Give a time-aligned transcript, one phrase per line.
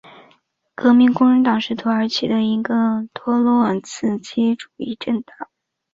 [0.73, 5.47] 革命工人党是土耳其的一个托洛茨基主义政党。